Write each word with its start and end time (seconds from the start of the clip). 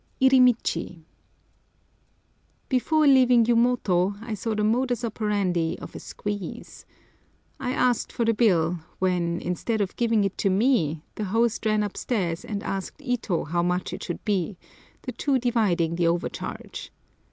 IRIMICHI.—Before 0.19 3.05
leaving 3.05 3.45
Yumoto 3.45 4.17
I 4.23 4.33
saw 4.33 4.55
the 4.55 4.63
modus 4.63 5.03
operandi 5.05 5.77
of 5.77 5.93
a 5.93 5.99
"squeeze." 5.99 6.87
I 7.59 7.69
asked 7.73 8.11
for 8.11 8.25
the 8.25 8.33
bill, 8.33 8.79
when, 8.97 9.39
instead 9.41 9.79
of 9.79 9.95
giving 9.97 10.23
it 10.23 10.39
to 10.39 10.49
me, 10.49 11.03
the 11.13 11.25
host 11.25 11.67
ran 11.67 11.83
upstairs 11.83 12.43
and 12.43 12.63
asked 12.63 12.99
Ito 12.99 13.43
how 13.43 13.61
much 13.61 13.93
it 13.93 14.01
should 14.03 14.25
be, 14.25 14.57
the 15.03 15.11
two 15.11 15.37
dividing 15.37 15.93
the 15.97 16.07
overcharge. 16.07 16.91